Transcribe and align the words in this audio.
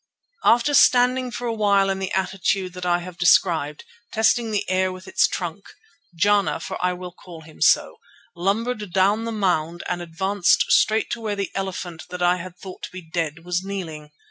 After 0.43 0.73
standing 0.73 1.29
for 1.29 1.45
a 1.45 1.53
while 1.53 1.87
in 1.91 1.99
the 1.99 2.11
attitude 2.13 2.73
that 2.73 2.87
I 2.87 3.01
have 3.01 3.19
described, 3.19 3.83
testing 4.11 4.49
the 4.49 4.67
air 4.67 4.91
with 4.91 5.07
its 5.07 5.27
trunk, 5.27 5.67
Jana, 6.15 6.59
for 6.59 6.83
I 6.83 6.93
will 6.93 7.11
call 7.11 7.41
him 7.41 7.61
so, 7.61 7.97
lumbered 8.35 8.91
down 8.93 9.25
the 9.25 9.31
mound 9.31 9.83
and 9.87 10.01
advanced 10.01 10.65
straight 10.69 11.11
to 11.11 11.21
where 11.21 11.35
the 11.35 11.51
elephant 11.53 12.05
that 12.09 12.23
I 12.23 12.37
had 12.37 12.57
thought 12.57 12.81
to 12.81 12.91
be 12.91 13.03
dead 13.11 13.45
was 13.45 13.63
kneeling. 13.63 14.09